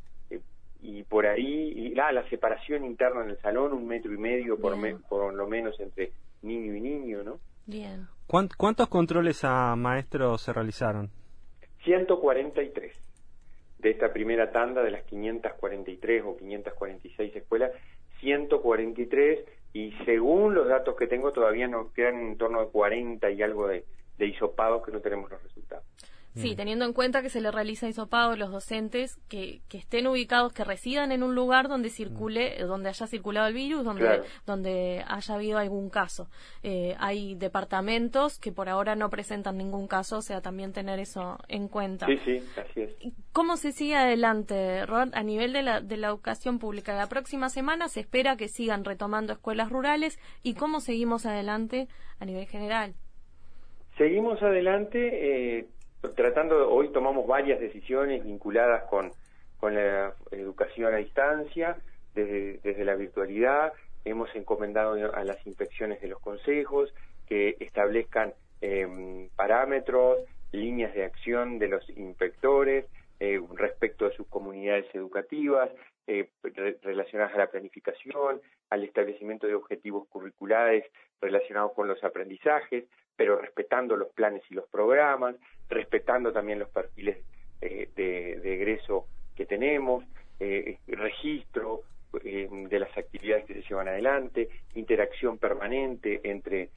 y 0.82 1.02
por 1.04 1.26
ahí, 1.26 1.72
y, 1.74 1.94
la 1.94 2.28
separación 2.28 2.84
interna 2.84 3.24
en 3.24 3.30
el 3.30 3.38
salón, 3.38 3.72
un 3.72 3.86
metro 3.86 4.12
y 4.12 4.18
medio 4.18 4.58
por, 4.58 4.76
por 5.08 5.32
lo 5.32 5.46
menos 5.46 5.80
entre 5.80 6.12
niño 6.42 6.74
y 6.74 6.80
niño, 6.80 7.22
¿no? 7.22 7.38
Bien. 7.66 8.06
¿Cuántos 8.26 8.88
controles 8.88 9.44
a 9.44 9.74
maestros 9.76 10.42
se 10.42 10.52
realizaron? 10.52 11.10
143 11.84 13.04
de 13.84 13.90
esta 13.90 14.14
primera 14.14 14.50
tanda 14.50 14.82
de 14.82 14.90
las 14.90 15.04
543 15.04 16.22
o 16.24 16.38
546 16.38 17.36
escuelas, 17.36 17.70
143 18.20 19.44
y 19.74 19.92
según 20.06 20.54
los 20.54 20.66
datos 20.66 20.96
que 20.96 21.06
tengo 21.06 21.32
todavía 21.32 21.68
nos 21.68 21.92
quedan 21.92 22.16
en 22.28 22.38
torno 22.38 22.60
a 22.60 22.70
40 22.70 23.30
y 23.30 23.42
algo 23.42 23.68
de, 23.68 23.84
de 24.16 24.26
hisopados 24.26 24.84
que 24.86 24.90
no 24.90 25.00
tenemos 25.00 25.30
los 25.30 25.42
resultados. 25.42 25.84
Sí, 26.34 26.56
teniendo 26.56 26.84
en 26.84 26.92
cuenta 26.92 27.22
que 27.22 27.30
se 27.30 27.40
le 27.40 27.52
realiza 27.52 27.88
hisopado 27.88 28.32
a 28.32 28.36
los 28.36 28.50
docentes 28.50 29.18
que, 29.28 29.60
que 29.68 29.78
estén 29.78 30.08
ubicados, 30.08 30.52
que 30.52 30.64
residan 30.64 31.12
en 31.12 31.22
un 31.22 31.34
lugar 31.34 31.68
donde 31.68 31.90
circule, 31.90 32.56
mm. 32.58 32.66
donde 32.66 32.88
haya 32.88 33.06
circulado 33.06 33.46
el 33.46 33.54
virus, 33.54 33.84
donde, 33.84 34.22
donde 34.44 35.04
haya 35.06 35.34
habido 35.34 35.58
algún 35.58 35.90
caso. 35.90 36.28
Eh, 36.62 36.96
hay 36.98 37.36
departamentos 37.36 38.38
que 38.40 38.50
por 38.50 38.68
ahora 38.68 38.96
no 38.96 39.10
presentan 39.10 39.56
ningún 39.56 39.86
caso, 39.86 40.18
o 40.18 40.22
sea, 40.22 40.40
también 40.40 40.72
tener 40.72 40.98
eso 40.98 41.38
en 41.46 41.68
cuenta. 41.68 42.06
Sí, 42.06 42.18
sí, 42.24 42.42
así 42.56 42.80
es. 42.80 42.94
¿Cómo 43.32 43.56
se 43.56 43.70
sigue 43.70 43.94
adelante, 43.94 44.86
Rod, 44.86 45.10
a 45.14 45.22
nivel 45.22 45.52
de 45.52 45.62
la, 45.62 45.80
de 45.80 45.96
la 45.96 46.08
educación 46.08 46.58
pública? 46.58 46.96
La 46.96 47.08
próxima 47.08 47.48
semana 47.48 47.88
se 47.88 48.00
espera 48.00 48.36
que 48.36 48.48
sigan 48.48 48.84
retomando 48.84 49.32
escuelas 49.32 49.70
rurales 49.70 50.18
y 50.42 50.54
cómo 50.54 50.80
seguimos 50.80 51.26
adelante 51.26 51.86
a 52.18 52.24
nivel 52.24 52.46
general. 52.46 52.94
Seguimos 53.96 54.42
adelante. 54.42 55.58
Eh, 55.58 55.66
tratando, 56.14 56.70
hoy 56.70 56.88
tomamos 56.88 57.26
varias 57.26 57.60
decisiones 57.60 58.24
vinculadas 58.24 58.84
con, 58.84 59.12
con 59.58 59.74
la 59.74 60.12
educación 60.30 60.94
a 60.94 60.98
distancia, 60.98 61.76
desde, 62.14 62.58
desde 62.62 62.84
la 62.84 62.94
virtualidad, 62.94 63.72
hemos 64.04 64.34
encomendado 64.34 64.94
a 65.14 65.24
las 65.24 65.44
inspecciones 65.46 66.00
de 66.00 66.08
los 66.08 66.20
consejos 66.20 66.92
que 67.26 67.56
establezcan 67.60 68.34
em, 68.60 69.28
parámetros, 69.36 70.18
líneas 70.52 70.94
de 70.94 71.04
acción 71.04 71.58
de 71.58 71.68
los 71.68 71.88
inspectores 71.90 72.86
eh, 73.26 73.40
respecto 73.54 74.04
a 74.04 74.12
sus 74.12 74.26
comunidades 74.26 74.84
educativas, 74.94 75.70
eh, 76.06 76.28
relacionadas 76.82 77.34
a 77.34 77.38
la 77.38 77.46
planificación, 77.46 78.42
al 78.68 78.84
establecimiento 78.84 79.46
de 79.46 79.54
objetivos 79.54 80.06
curriculares 80.08 80.84
relacionados 81.22 81.72
con 81.72 81.88
los 81.88 82.04
aprendizajes, 82.04 82.84
pero 83.16 83.38
respetando 83.38 83.96
los 83.96 84.12
planes 84.12 84.42
y 84.50 84.54
los 84.54 84.68
programas, 84.68 85.36
respetando 85.70 86.34
también 86.34 86.58
los 86.58 86.68
perfiles 86.68 87.16
eh, 87.62 87.88
de, 87.96 88.54
egreso 88.54 89.06
que 89.34 89.46
tenemos, 89.46 90.04
registro 90.86 91.80
de 92.12 92.78
las 92.78 92.94
actividades 92.98 93.46
que 93.46 93.54
se 93.54 93.62
llevan 93.62 93.88
adelante, 93.88 94.50
interacción 94.74 95.38
permanente 95.38 96.20
entre 96.24 96.68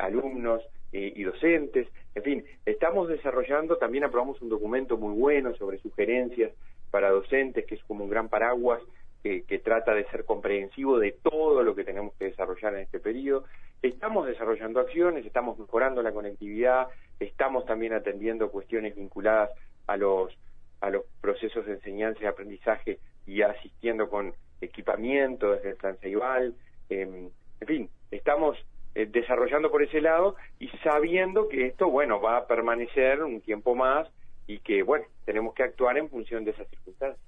alumnos 0.00 0.64
y 0.96 1.24
docentes, 1.24 1.88
en 2.14 2.22
fin, 2.22 2.44
estamos 2.64 3.08
desarrollando, 3.08 3.76
también 3.78 4.04
aprobamos 4.04 4.40
un 4.40 4.48
documento 4.48 4.96
muy 4.96 5.18
bueno 5.18 5.54
sobre 5.56 5.78
sugerencias 5.78 6.52
para 6.92 7.10
docentes, 7.10 7.66
que 7.66 7.74
es 7.74 7.82
como 7.84 8.04
un 8.04 8.10
gran 8.10 8.28
paraguas 8.28 8.80
que, 9.24 9.58
trata 9.58 9.94
de 9.94 10.04
ser 10.10 10.24
comprensivo 10.24 10.98
de 10.98 11.12
todo 11.12 11.62
lo 11.62 11.74
que 11.74 11.82
tenemos 11.82 12.14
que 12.14 12.26
desarrollar 12.26 12.74
en 12.74 12.80
este 12.80 13.00
periodo. 13.00 13.44
Estamos 13.82 14.26
desarrollando 14.26 14.80
acciones, 14.80 15.24
estamos 15.24 15.58
mejorando 15.58 16.02
la 16.02 16.12
conectividad, 16.12 16.88
estamos 17.18 17.64
también 17.64 17.94
atendiendo 17.94 18.50
cuestiones 18.50 18.94
vinculadas 18.94 19.50
a 19.86 19.96
los 19.96 20.36
a 20.80 20.90
los 20.90 21.04
procesos 21.22 21.64
de 21.64 21.72
enseñanza 21.72 22.22
y 22.22 22.26
aprendizaje 22.26 22.98
y 23.26 23.40
asistiendo 23.40 24.10
con 24.10 24.34
equipamiento 24.60 25.52
desde 25.52 25.70
el 25.70 25.76
Plan 25.76 25.96
Ceibal. 25.96 26.54
Em, 26.90 27.30
en 27.60 27.66
fin, 27.66 27.90
estamos 28.10 28.58
eh, 28.94 29.06
desarrollando 29.06 29.70
por 29.70 29.82
ese 29.82 30.00
lado 30.00 30.36
y 30.58 30.68
sabiendo 30.82 31.48
que 31.48 31.66
esto, 31.66 31.90
bueno, 31.90 32.20
va 32.20 32.38
a 32.38 32.46
permanecer 32.46 33.22
un 33.22 33.40
tiempo 33.40 33.74
más 33.74 34.08
y 34.46 34.58
que, 34.60 34.82
bueno, 34.82 35.06
tenemos 35.24 35.54
que 35.54 35.62
actuar 35.62 35.98
en 35.98 36.08
función 36.08 36.44
de 36.44 36.52
esas 36.52 36.68
circunstancias. 36.68 37.20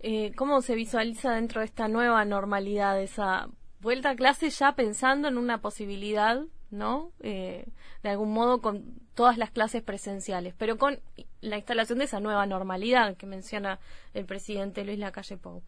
Eh, 0.00 0.32
¿Cómo 0.36 0.62
se 0.62 0.74
visualiza 0.74 1.32
dentro 1.34 1.60
de 1.60 1.66
esta 1.66 1.88
nueva 1.88 2.24
normalidad, 2.24 3.00
esa 3.00 3.48
vuelta 3.80 4.10
a 4.10 4.16
clase 4.16 4.50
ya 4.50 4.72
pensando 4.72 5.28
en 5.28 5.36
una 5.36 5.58
posibilidad, 5.58 6.42
¿no? 6.70 7.10
Eh, 7.20 7.66
de 8.02 8.08
algún 8.08 8.32
modo 8.32 8.60
con 8.60 9.00
todas 9.14 9.36
las 9.36 9.50
clases 9.50 9.82
presenciales, 9.82 10.54
pero 10.56 10.78
con 10.78 11.00
la 11.40 11.56
instalación 11.56 11.98
de 11.98 12.04
esa 12.04 12.20
nueva 12.20 12.46
normalidad 12.46 13.16
que 13.16 13.26
menciona 13.26 13.78
el 14.14 14.24
presidente 14.24 14.84
Luis 14.84 14.98
Lacalle 14.98 15.36
Pou. 15.36 15.62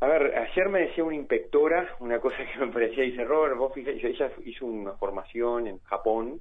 A 0.00 0.06
ver, 0.06 0.36
ayer 0.36 0.68
me 0.68 0.80
decía 0.80 1.04
una 1.04 1.16
inspectora 1.16 1.96
una 2.00 2.20
cosa 2.20 2.36
que 2.36 2.58
me 2.64 2.70
parecía, 2.70 3.04
dice 3.04 3.24
Robert, 3.24 3.56
vos 3.56 3.72
fíjate, 3.72 4.06
ella 4.06 4.30
hizo 4.44 4.66
una 4.66 4.92
formación 4.92 5.66
en 5.66 5.78
Japón 5.80 6.40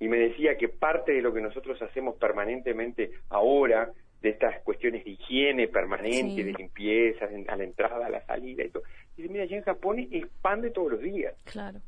y 0.00 0.08
me 0.08 0.16
decía 0.16 0.56
que 0.56 0.68
parte 0.68 1.12
de 1.12 1.20
lo 1.20 1.32
que 1.32 1.42
nosotros 1.42 1.80
hacemos 1.82 2.16
permanentemente 2.16 3.10
ahora, 3.28 3.92
de 4.22 4.30
estas 4.30 4.60
cuestiones 4.62 5.04
de 5.04 5.10
higiene 5.10 5.68
permanente, 5.68 6.42
de 6.42 6.52
limpieza, 6.52 7.26
a 7.48 7.56
la 7.56 7.64
entrada, 7.64 8.06
a 8.06 8.10
la 8.10 8.24
salida 8.24 8.64
y 8.64 8.70
todo. 8.70 8.82
Dice, 9.16 9.28
mira, 9.28 9.44
allá 9.44 9.56
en 9.58 9.62
Japón 9.62 9.98
expande 9.98 10.70
todos 10.70 10.92
los 10.92 11.00
días. 11.02 11.34
Claro. 11.44 11.80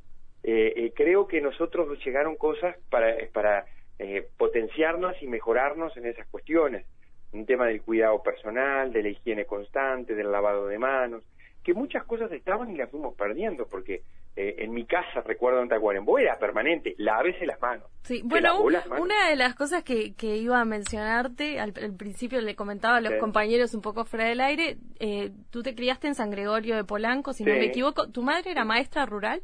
Eh, 0.43 0.73
eh, 0.77 0.93
creo 0.95 1.27
que 1.27 1.41
nosotros 1.41 1.99
llegaron 2.05 2.37
cosas 2.37 2.77
para, 2.91 3.17
para 3.33 3.65
eh, 3.99 4.29
potenciarnos 4.37 5.21
y 5.23 5.27
mejorarnos 5.27 5.97
en 5.97 6.07
esas 6.07 6.27
cuestiones. 6.29 6.87
Un 7.33 7.47
tema 7.47 7.67
del 7.67 7.83
cuidado 7.83 8.23
personal, 8.23 8.93
de 8.93 9.03
la 9.03 9.09
higiene 9.11 9.45
constante, 9.45 10.15
del 10.15 10.33
lavado 10.33 10.67
de 10.67 10.79
manos, 10.79 11.25
que 11.63 11.75
muchas 11.75 12.05
cosas 12.05 12.33
estaban 12.33 12.71
y 12.71 12.77
las 12.77 12.91
fuimos 12.91 13.15
perdiendo, 13.15 13.67
porque 13.67 14.03
eh, 14.37 14.55
en 14.59 14.73
mi 14.73 14.87
casa, 14.87 15.21
recuerdo 15.21 15.61
en 15.63 15.69
Tacuarembó, 15.69 16.19
era 16.19 16.39
permanente, 16.39 16.95
lávese 16.97 17.45
las 17.45 17.61
manos. 17.61 17.87
Sí, 18.05 18.23
bueno, 18.25 18.61
una 18.63 19.29
de 19.29 19.37
las 19.37 19.55
cosas 19.55 19.83
que, 19.83 20.15
que 20.15 20.37
iba 20.37 20.61
a 20.61 20.65
mencionarte, 20.65 21.59
al, 21.61 21.73
principio 21.73 22.41
le 22.41 22.55
comentaba 22.55 22.97
a 22.97 23.01
los 23.01 23.15
compañeros 23.15 23.75
un 23.75 23.83
poco 23.83 24.05
fuera 24.05 24.27
del 24.27 24.41
aire, 24.41 24.79
eh, 25.01 25.33
tú 25.51 25.63
te 25.63 25.75
criaste 25.75 26.07
en 26.07 26.15
San 26.15 26.31
Gregorio 26.31 26.77
de 26.77 26.85
Polanco, 26.85 27.33
si 27.33 27.45
no 27.45 27.53
me 27.53 27.67
equivoco, 27.67 28.09
¿tu 28.11 28.23
madre 28.23 28.53
era 28.53 28.65
maestra 28.65 29.05
rural? 29.05 29.43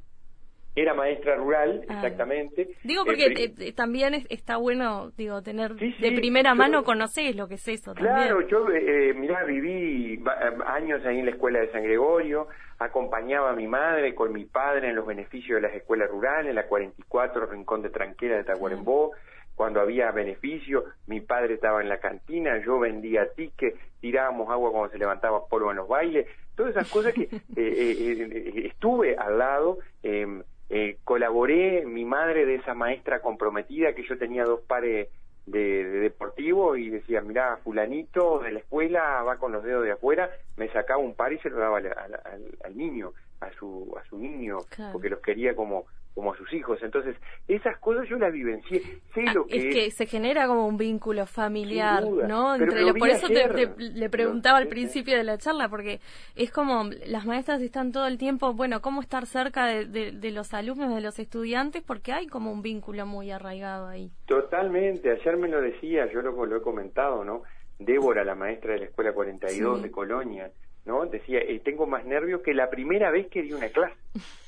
Era 0.76 0.92
maestra 0.92 1.36
rural, 1.36 1.84
ah. 1.88 1.94
exactamente. 1.94 2.76
Digo 2.82 3.04
porque 3.04 3.26
eh, 3.58 3.72
también 3.72 4.26
está 4.28 4.56
bueno, 4.56 5.12
digo, 5.16 5.40
tener 5.42 5.74
de 5.74 6.12
primera 6.12 6.54
mano 6.54 6.82
conocer 6.82 7.36
lo 7.36 7.46
que 7.46 7.54
es 7.54 7.68
eso. 7.68 7.94
Claro, 7.94 8.40
yo, 8.48 8.68
eh, 8.70 9.14
mirá, 9.14 9.44
viví 9.44 10.20
años 10.66 11.04
ahí 11.06 11.20
en 11.20 11.26
la 11.26 11.30
escuela 11.30 11.60
de 11.60 11.70
San 11.70 11.84
Gregorio, 11.84 12.48
acompañaba 12.78 13.50
a 13.50 13.54
mi 13.54 13.68
madre 13.68 14.16
con 14.16 14.32
mi 14.32 14.46
padre 14.46 14.88
en 14.88 14.96
los 14.96 15.06
beneficios 15.06 15.56
de 15.56 15.68
las 15.68 15.74
escuelas 15.76 16.10
rurales, 16.10 16.50
en 16.50 16.56
la 16.56 16.66
44 16.66 17.46
Rincón 17.46 17.82
de 17.82 17.90
Tranquera 17.90 18.36
de 18.36 18.44
Tacuarembó. 18.44 19.12
Cuando 19.54 19.80
había 19.80 20.10
beneficio, 20.10 20.84
mi 21.06 21.20
padre 21.20 21.54
estaba 21.54 21.80
en 21.80 21.88
la 21.88 21.98
cantina, 21.98 22.60
yo 22.66 22.80
vendía 22.80 23.28
tickets, 23.36 23.78
tirábamos 24.00 24.50
agua 24.50 24.72
cuando 24.72 24.90
se 24.90 24.98
levantaba 24.98 25.46
polvo 25.46 25.70
en 25.70 25.76
los 25.76 25.86
bailes, 25.86 26.26
todas 26.56 26.72
esas 26.72 26.90
cosas 26.90 27.14
que 27.14 27.28
eh, 27.56 28.66
estuve 28.66 29.14
al 29.16 29.38
lado. 29.38 29.78
Eh, 30.02 30.42
eh, 30.70 30.98
colaboré, 31.04 31.84
mi 31.86 32.04
madre 32.04 32.46
de 32.46 32.56
esa 32.56 32.74
maestra 32.74 33.20
comprometida, 33.20 33.94
que 33.94 34.06
yo 34.06 34.18
tenía 34.18 34.44
dos 34.44 34.60
pares 34.60 35.08
de, 35.46 35.84
deportivo 35.84 36.76
y 36.76 36.90
decía, 36.90 37.20
mira, 37.20 37.58
fulanito 37.62 38.38
de 38.38 38.52
la 38.52 38.58
escuela 38.60 39.22
va 39.22 39.36
con 39.36 39.52
los 39.52 39.62
dedos 39.62 39.84
de 39.84 39.92
afuera, 39.92 40.30
me 40.56 40.68
sacaba 40.70 41.00
un 41.00 41.14
par 41.14 41.32
y 41.32 41.38
se 41.38 41.50
lo 41.50 41.58
daba 41.58 41.78
al, 41.78 42.76
niño, 42.76 43.12
a 43.40 43.52
su, 43.52 43.94
a 44.00 44.08
su 44.08 44.18
niño, 44.18 44.58
porque 44.92 45.10
los 45.10 45.20
quería 45.20 45.54
como, 45.54 45.84
como 46.14 46.32
a 46.32 46.36
sus 46.36 46.52
hijos. 46.52 46.78
Entonces, 46.82 47.16
esas 47.48 47.76
cosas 47.78 48.08
yo 48.08 48.16
las 48.16 48.32
vivencié. 48.32 48.80
Sé 49.12 49.24
ah, 49.26 49.32
lo 49.34 49.46
que 49.46 49.56
es, 49.56 49.74
que 49.74 49.90
se 49.90 50.06
genera 50.06 50.46
como 50.46 50.66
un 50.66 50.76
vínculo 50.76 51.26
familiar, 51.26 52.04
¿no? 52.04 52.54
Entre 52.54 52.94
por 52.94 53.08
eso 53.08 53.26
te, 53.26 53.68
le 53.76 54.08
preguntaba 54.08 54.58
al 54.58 54.68
principio 54.68 55.16
de 55.16 55.24
la 55.24 55.38
charla, 55.38 55.68
porque 55.68 56.00
es 56.36 56.50
como 56.50 56.84
las 57.06 57.26
maestras 57.26 57.60
están 57.60 57.92
todo 57.92 58.06
el 58.06 58.16
tiempo, 58.16 58.54
bueno, 58.54 58.80
cómo 58.80 59.00
estar 59.00 59.26
cerca 59.26 59.66
de, 59.66 60.12
de, 60.12 60.30
los 60.30 60.54
alumnos, 60.54 60.94
de 60.94 61.00
los 61.00 61.18
estudiantes, 61.18 61.82
porque 61.82 62.12
hay 62.12 62.26
como 62.26 62.52
un 62.52 62.62
vínculo 62.62 63.06
muy 63.06 63.30
arraigado 63.30 63.88
ahí. 63.88 64.10
Totalmente. 64.26 65.10
Ayer 65.10 65.36
me 65.36 65.48
lo 65.48 65.60
decía, 65.60 66.10
yo 66.12 66.22
lo, 66.22 66.46
lo 66.46 66.56
he 66.56 66.62
comentado, 66.62 67.24
¿no? 67.24 67.42
Débora, 67.78 68.24
la 68.24 68.36
maestra 68.36 68.74
de 68.74 68.78
la 68.80 68.84
Escuela 68.86 69.12
42 69.12 69.82
de 69.82 69.90
Colonia, 69.90 70.50
¿no? 70.84 71.06
Decía, 71.06 71.40
eh, 71.40 71.60
tengo 71.64 71.86
más 71.86 72.04
nervios 72.04 72.40
que 72.42 72.54
la 72.54 72.70
primera 72.70 73.10
vez 73.10 73.26
que 73.26 73.42
di 73.42 73.52
una 73.52 73.68
clase. 73.68 73.96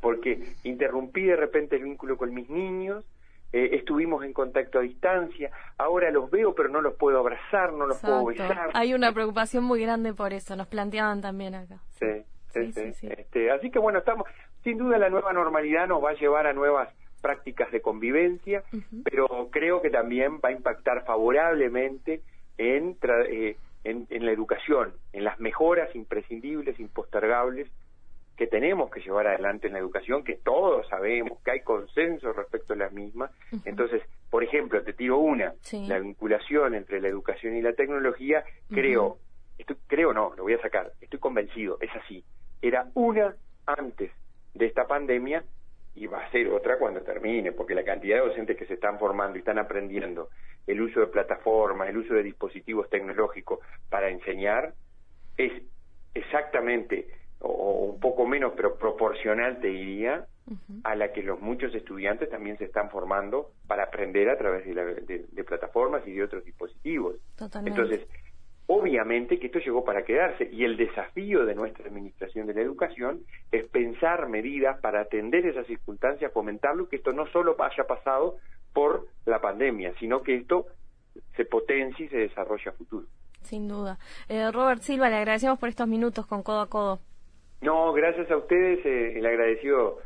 Porque 0.00 0.54
interrumpí 0.64 1.24
de 1.24 1.36
repente 1.36 1.76
el 1.76 1.84
vínculo 1.84 2.16
con 2.16 2.32
mis 2.34 2.48
niños, 2.48 3.04
eh, 3.52 3.70
estuvimos 3.72 4.24
en 4.24 4.32
contacto 4.32 4.78
a 4.78 4.82
distancia, 4.82 5.50
ahora 5.78 6.10
los 6.10 6.30
veo 6.30 6.54
pero 6.54 6.68
no 6.68 6.80
los 6.80 6.94
puedo 6.94 7.18
abrazar, 7.18 7.72
no 7.72 7.86
los 7.86 7.98
puedo 7.98 8.26
besar. 8.26 8.70
Hay 8.74 8.92
una 8.92 9.12
preocupación 9.12 9.64
muy 9.64 9.80
grande 9.80 10.12
por 10.12 10.32
eso, 10.32 10.54
nos 10.54 10.66
planteaban 10.66 11.22
también 11.22 11.54
acá. 11.54 11.78
Sí, 11.98 12.24
sí, 12.52 12.92
sí. 12.92 13.08
Este, 13.10 13.50
así 13.50 13.70
que 13.70 13.78
bueno, 13.78 14.00
estamos, 14.00 14.26
sin 14.64 14.76
duda 14.76 14.98
la 14.98 15.08
nueva 15.08 15.32
normalidad 15.32 15.88
nos 15.88 16.04
va 16.04 16.10
a 16.10 16.14
llevar 16.14 16.46
a 16.46 16.52
nuevas 16.52 16.90
prácticas 17.22 17.70
de 17.72 17.80
convivencia, 17.80 18.62
pero 19.02 19.48
creo 19.50 19.80
que 19.80 19.90
también 19.90 20.40
va 20.44 20.50
a 20.50 20.52
impactar 20.52 21.04
favorablemente 21.04 22.20
en, 22.58 22.96
eh, 23.28 23.56
en, 23.84 24.06
en 24.10 24.26
la 24.26 24.32
educación, 24.32 24.92
en 25.12 25.24
las 25.24 25.40
mejoras 25.40 25.94
imprescindibles, 25.96 26.78
impostergables 26.78 27.68
que 28.38 28.46
tenemos 28.46 28.88
que 28.88 29.00
llevar 29.00 29.26
adelante 29.26 29.66
en 29.66 29.72
la 29.72 29.80
educación, 29.80 30.22
que 30.22 30.36
todos 30.36 30.86
sabemos 30.88 31.40
que 31.44 31.50
hay 31.50 31.60
consenso 31.62 32.32
respecto 32.32 32.72
a 32.72 32.76
las 32.76 32.92
mismas. 32.92 33.32
Entonces, 33.64 34.00
por 34.30 34.44
ejemplo, 34.44 34.80
te 34.84 34.92
tiro 34.92 35.18
una, 35.18 35.54
la 35.72 35.98
vinculación 35.98 36.76
entre 36.76 37.00
la 37.00 37.08
educación 37.08 37.56
y 37.56 37.62
la 37.62 37.72
tecnología, 37.72 38.44
creo, 38.70 39.18
estoy, 39.58 39.76
creo 39.88 40.12
no, 40.12 40.34
lo 40.36 40.44
voy 40.44 40.54
a 40.54 40.62
sacar, 40.62 40.92
estoy 41.00 41.18
convencido, 41.18 41.78
es 41.80 41.90
así. 41.96 42.24
Era 42.62 42.86
una 42.94 43.34
antes 43.66 44.12
de 44.54 44.66
esta 44.66 44.86
pandemia 44.86 45.42
y 45.96 46.06
va 46.06 46.24
a 46.24 46.30
ser 46.30 46.46
otra 46.48 46.78
cuando 46.78 47.00
termine, 47.00 47.50
porque 47.50 47.74
la 47.74 47.82
cantidad 47.82 48.22
de 48.22 48.28
docentes 48.28 48.56
que 48.56 48.66
se 48.66 48.74
están 48.74 49.00
formando 49.00 49.36
y 49.36 49.40
están 49.40 49.58
aprendiendo 49.58 50.28
el 50.68 50.80
uso 50.80 51.00
de 51.00 51.08
plataformas, 51.08 51.88
el 51.88 51.96
uso 51.96 52.14
de 52.14 52.22
dispositivos 52.22 52.88
tecnológicos 52.88 53.58
para 53.90 54.08
enseñar 54.10 54.74
es 55.36 55.52
exactamente 56.14 57.08
o 57.40 57.92
un 57.92 58.00
poco 58.00 58.26
menos, 58.26 58.52
pero 58.56 58.76
proporcional, 58.76 59.60
te 59.60 59.68
diría, 59.68 60.26
a 60.84 60.94
la 60.94 61.12
que 61.12 61.22
los 61.22 61.40
muchos 61.40 61.74
estudiantes 61.74 62.30
también 62.30 62.56
se 62.58 62.64
están 62.64 62.90
formando 62.90 63.50
para 63.66 63.84
aprender 63.84 64.28
a 64.28 64.38
través 64.38 64.64
de, 64.64 65.44
plataformas 65.44 66.06
y 66.06 66.12
de 66.12 66.22
otros 66.22 66.44
dispositivos. 66.44 67.16
Entonces, 67.64 68.06
obviamente 68.66 69.38
que 69.38 69.46
esto 69.46 69.58
llegó 69.58 69.84
para 69.84 70.04
quedarse 70.04 70.48
y 70.50 70.64
el 70.64 70.76
desafío 70.76 71.44
de 71.44 71.54
nuestra 71.54 71.86
Administración 71.86 72.46
de 72.46 72.54
la 72.54 72.62
Educación 72.62 73.20
es 73.52 73.66
pensar 73.68 74.28
medidas 74.28 74.80
para 74.80 75.00
atender 75.02 75.46
esas 75.46 75.66
circunstancias, 75.66 76.32
fomentarlo, 76.32 76.88
que 76.88 76.96
esto 76.96 77.12
no 77.12 77.26
solo 77.28 77.56
haya 77.58 77.84
pasado 77.84 78.36
por 78.72 79.06
la 79.26 79.40
pandemia, 79.40 79.94
sino 79.98 80.22
que 80.22 80.36
esto 80.36 80.66
se 81.36 81.44
potencie 81.44 82.06
y 82.06 82.08
se 82.08 82.18
desarrolle 82.18 82.70
a 82.70 82.72
futuro. 82.72 83.06
Sin 83.42 83.68
duda. 83.68 83.98
Eh, 84.28 84.50
Robert 84.50 84.82
Silva, 84.82 85.08
le 85.08 85.16
agradecemos 85.16 85.58
por 85.58 85.68
estos 85.68 85.88
minutos 85.88 86.26
con 86.26 86.42
Codo 86.42 86.60
a 86.60 86.68
Codo. 86.68 87.00
No, 87.60 87.92
gracias 87.92 88.30
a 88.30 88.36
ustedes, 88.36 88.84
eh, 88.86 89.18
el 89.18 89.26
agradecido 89.26 89.98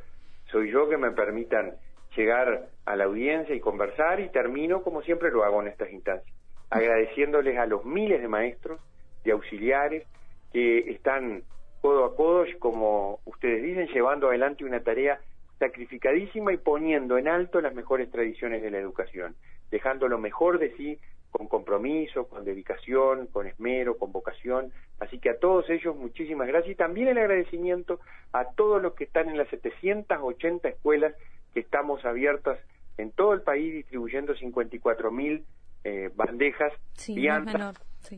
soy 0.50 0.70
yo 0.70 0.88
que 0.88 0.96
me 0.96 1.10
permitan 1.10 1.74
llegar 2.16 2.68
a 2.86 2.96
la 2.96 3.04
audiencia 3.04 3.54
y 3.54 3.60
conversar 3.60 4.20
y 4.20 4.28
termino 4.30 4.82
como 4.82 5.02
siempre 5.02 5.30
lo 5.30 5.44
hago 5.44 5.60
en 5.60 5.68
estas 5.68 5.90
instancias, 5.92 6.34
agradeciéndoles 6.70 7.58
a 7.58 7.66
los 7.66 7.84
miles 7.84 8.20
de 8.20 8.28
maestros, 8.28 8.80
de 9.24 9.32
auxiliares 9.32 10.06
que 10.52 10.90
están 10.90 11.42
codo 11.80 12.04
a 12.04 12.16
codo, 12.16 12.44
como 12.58 13.20
ustedes 13.24 13.62
dicen, 13.62 13.88
llevando 13.88 14.28
adelante 14.28 14.64
una 14.64 14.80
tarea 14.80 15.20
sacrificadísima 15.58 16.52
y 16.52 16.56
poniendo 16.56 17.18
en 17.18 17.28
alto 17.28 17.60
las 17.60 17.74
mejores 17.74 18.10
tradiciones 18.10 18.62
de 18.62 18.70
la 18.70 18.78
educación, 18.78 19.34
dejando 19.70 20.08
lo 20.08 20.18
mejor 20.18 20.58
de 20.58 20.74
sí 20.76 20.98
con 21.32 21.48
compromiso, 21.48 22.28
con 22.28 22.44
dedicación, 22.44 23.26
con 23.26 23.46
esmero, 23.46 23.96
con 23.96 24.12
vocación. 24.12 24.70
Así 25.00 25.18
que 25.18 25.30
a 25.30 25.38
todos 25.38 25.68
ellos 25.70 25.96
muchísimas 25.96 26.46
gracias 26.46 26.72
y 26.72 26.76
también 26.76 27.08
el 27.08 27.18
agradecimiento 27.18 27.98
a 28.32 28.44
todos 28.52 28.80
los 28.80 28.94
que 28.94 29.04
están 29.04 29.28
en 29.28 29.38
las 29.38 29.48
780 29.48 30.68
escuelas 30.68 31.14
que 31.54 31.60
estamos 31.60 32.04
abiertas 32.04 32.58
en 32.98 33.10
todo 33.10 33.32
el 33.32 33.40
país 33.40 33.72
distribuyendo 33.72 34.34
54 34.34 35.10
mil 35.10 35.44
eh, 35.84 36.10
bandejas 36.14 36.72
sí, 36.92 37.16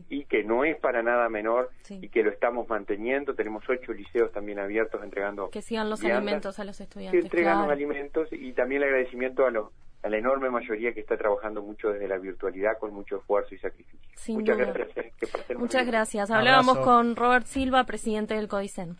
y 0.09 0.25
que 0.25 0.43
no 0.43 0.65
es 0.65 0.77
para 0.77 1.01
nada 1.01 1.29
menor 1.29 1.71
y 1.89 2.09
que 2.09 2.21
lo 2.21 2.31
estamos 2.31 2.67
manteniendo. 2.67 3.33
Tenemos 3.33 3.63
ocho 3.69 3.93
liceos 3.93 4.31
también 4.31 4.59
abiertos 4.59 5.01
entregando 5.03 5.49
que 5.49 5.61
sigan 5.61 5.89
los 5.89 6.03
alimentos 6.03 6.59
a 6.59 6.65
los 6.65 6.79
estudiantes. 6.81 7.19
Que 7.19 7.25
entregan 7.25 7.61
los 7.61 7.71
alimentos 7.71 8.27
y 8.31 8.51
también 8.53 8.83
el 8.83 8.89
agradecimiento 8.89 9.45
a 9.45 9.51
los 9.51 9.71
a 10.05 10.09
la 10.09 10.17
enorme 10.17 10.51
mayoría 10.51 10.93
que 10.93 10.99
está 10.99 11.17
trabajando 11.17 11.63
mucho 11.63 11.89
desde 11.89 12.07
la 12.07 12.19
virtualidad 12.19 12.77
con 12.77 12.93
mucho 12.93 13.17
esfuerzo 13.17 13.55
y 13.55 13.57
sacrificio. 13.57 13.99
Muchas 14.27 14.57
gracias. 14.57 15.57
Muchas 15.57 15.87
gracias. 15.87 16.31
Hablábamos 16.31 16.77
con 16.77 17.15
Robert 17.15 17.47
Silva, 17.47 17.85
presidente 17.85 18.35
del 18.35 18.47
CODICEN. 18.47 18.97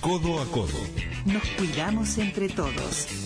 Codo 0.00 0.40
a 0.40 0.46
codo. 0.46 0.80
Nos 1.24 1.48
cuidamos 1.56 2.18
entre 2.18 2.48
todos. 2.48 3.25